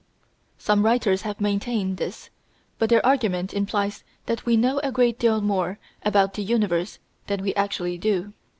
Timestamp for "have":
1.21-1.39